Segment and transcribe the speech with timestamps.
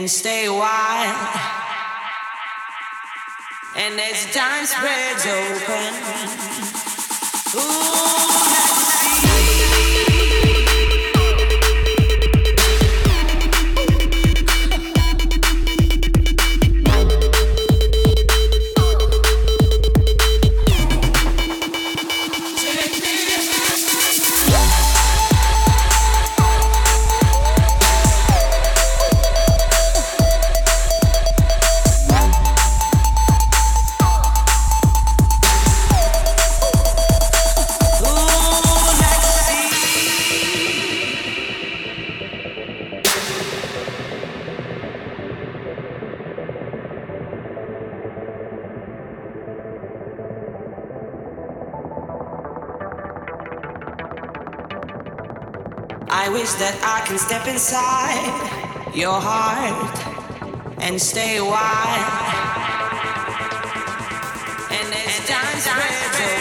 [0.00, 1.28] and stay a while.
[3.76, 5.92] And as time spreads open,
[7.60, 8.29] ooh.
[57.10, 59.98] Can step inside your heart
[60.78, 62.10] and stay a while.
[64.70, 66.39] And as time spreads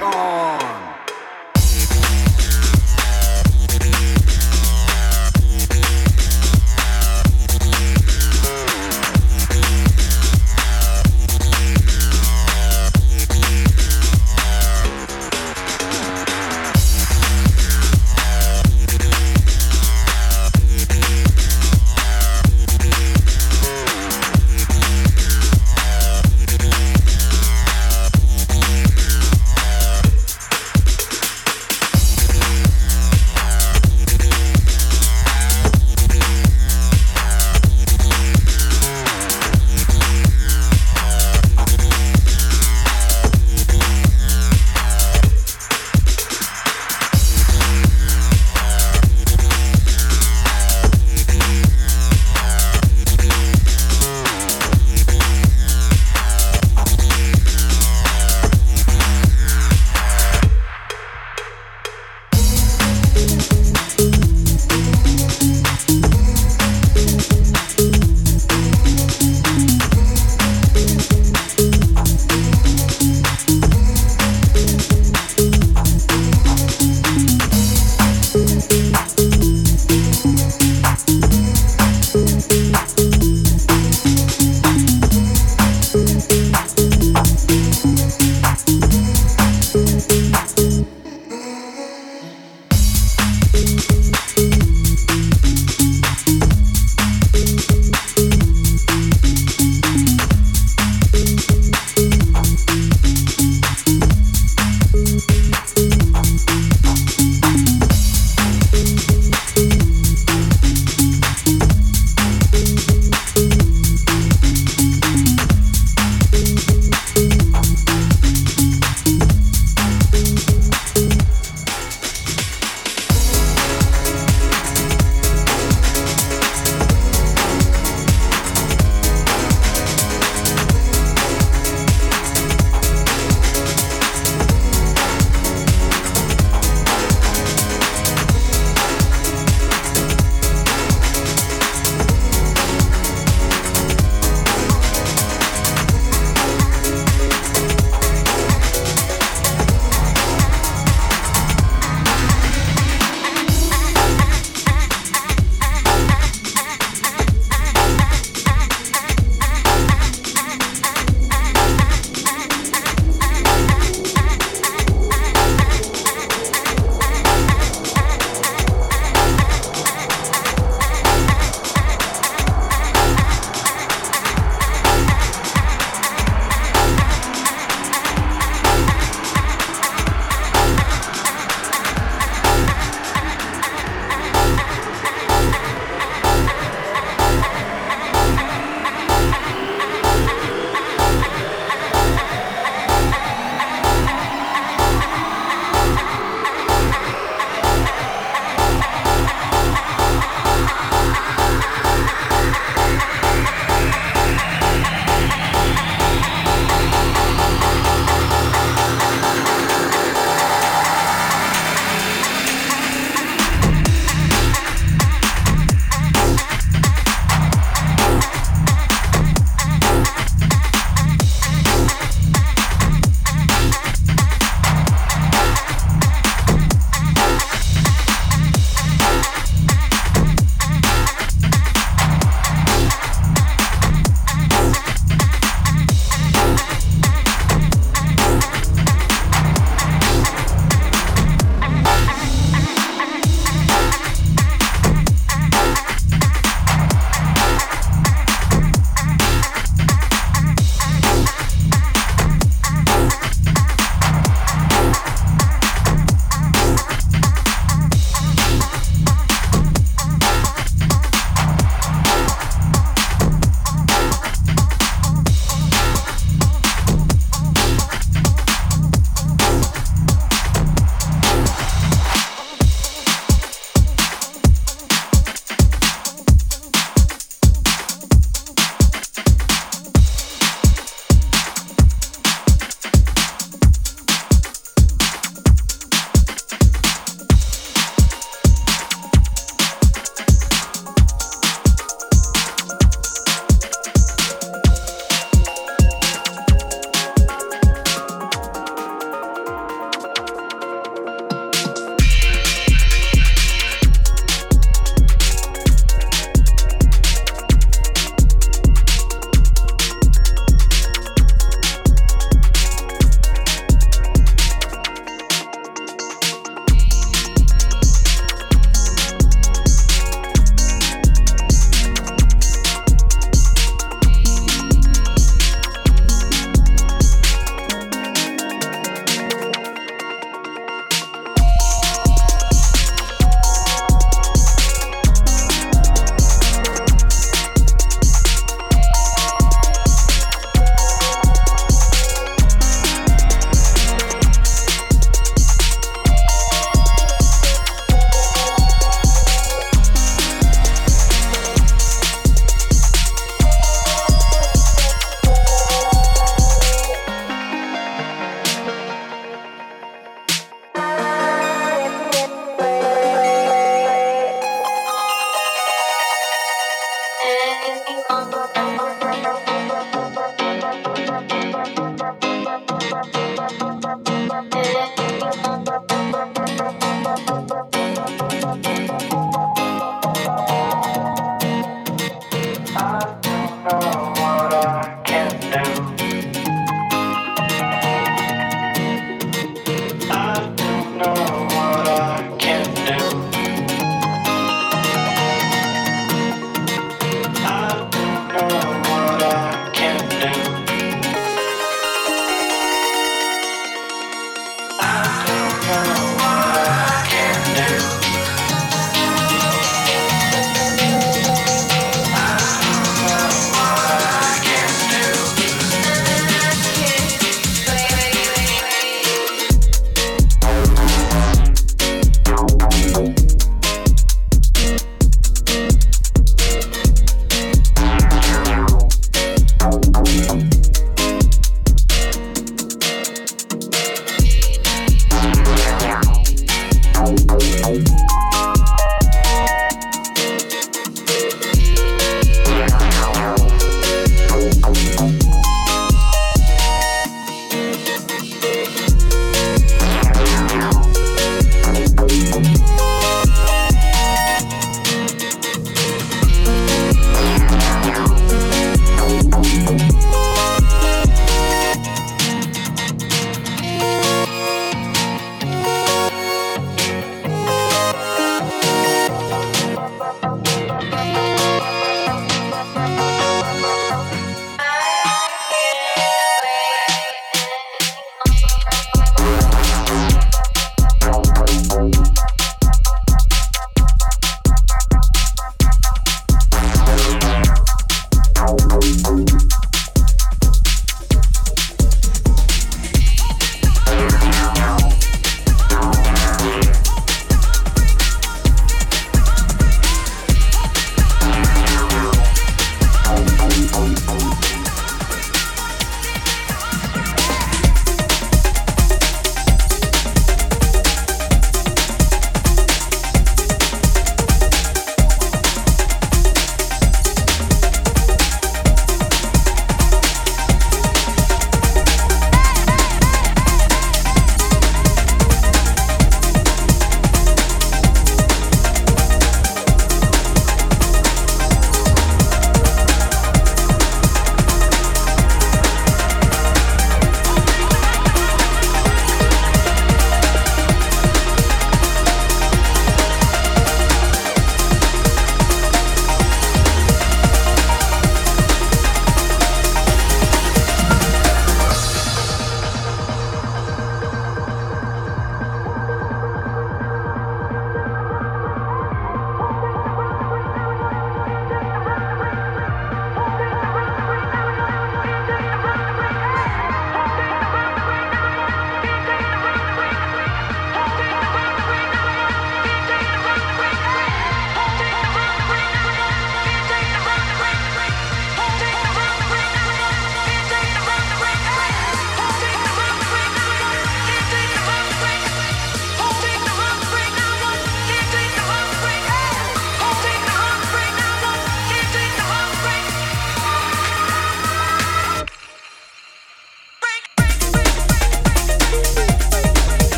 [0.00, 0.93] rock on.